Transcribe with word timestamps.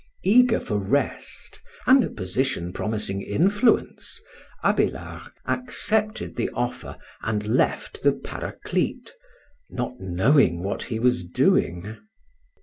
Eager 0.23 0.59
for 0.59 0.79
rest 0.79 1.61
and 1.85 2.03
a 2.03 2.09
position 2.09 2.73
promising 2.73 3.21
influence, 3.21 4.19
Abélard 4.63 5.29
accepted 5.45 6.37
the 6.37 6.49
offer 6.55 6.97
and 7.21 7.45
left 7.45 8.01
the 8.01 8.11
Paraclete, 8.11 9.11
not 9.69 9.99
knowing 9.99 10.63
what 10.63 10.81
he 10.89 10.97
was 10.97 11.23
doing. 11.23 11.97